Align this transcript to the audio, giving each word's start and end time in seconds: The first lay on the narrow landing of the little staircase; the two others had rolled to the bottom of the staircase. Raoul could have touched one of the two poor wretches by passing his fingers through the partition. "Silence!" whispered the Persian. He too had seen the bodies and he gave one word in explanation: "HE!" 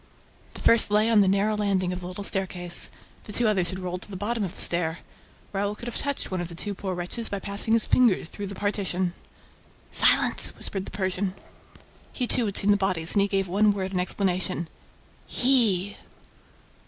The 0.55 0.61
first 0.61 0.89
lay 0.89 1.11
on 1.11 1.21
the 1.21 1.27
narrow 1.27 1.55
landing 1.55 1.93
of 1.93 1.99
the 1.99 2.07
little 2.07 2.23
staircase; 2.23 2.89
the 3.25 3.31
two 3.31 3.47
others 3.47 3.69
had 3.69 3.77
rolled 3.77 4.01
to 4.01 4.09
the 4.09 4.17
bottom 4.17 4.43
of 4.43 4.55
the 4.55 4.61
staircase. 4.63 5.03
Raoul 5.53 5.75
could 5.75 5.85
have 5.87 5.99
touched 5.99 6.31
one 6.31 6.41
of 6.41 6.47
the 6.47 6.55
two 6.55 6.73
poor 6.73 6.95
wretches 6.95 7.29
by 7.29 7.39
passing 7.39 7.73
his 7.73 7.85
fingers 7.85 8.27
through 8.27 8.47
the 8.47 8.55
partition. 8.55 9.13
"Silence!" 9.91 10.55
whispered 10.57 10.85
the 10.85 10.89
Persian. 10.89 11.35
He 12.11 12.25
too 12.25 12.45
had 12.47 12.57
seen 12.57 12.71
the 12.71 12.77
bodies 12.77 13.13
and 13.13 13.21
he 13.21 13.27
gave 13.27 13.47
one 13.47 13.73
word 13.73 13.91
in 13.91 13.99
explanation: 13.99 14.69
"HE!" 15.27 15.97